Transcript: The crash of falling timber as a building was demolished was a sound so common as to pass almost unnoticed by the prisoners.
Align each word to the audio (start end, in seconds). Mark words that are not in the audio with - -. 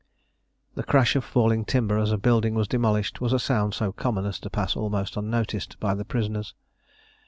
The 0.73 0.81
crash 0.81 1.15
of 1.15 1.23
falling 1.23 1.63
timber 1.63 1.99
as 1.99 2.11
a 2.11 2.17
building 2.17 2.55
was 2.55 2.67
demolished 2.67 3.21
was 3.21 3.33
a 3.33 3.37
sound 3.37 3.75
so 3.75 3.91
common 3.91 4.25
as 4.25 4.39
to 4.39 4.49
pass 4.49 4.75
almost 4.75 5.15
unnoticed 5.15 5.79
by 5.79 5.93
the 5.93 6.05
prisoners. 6.05 6.55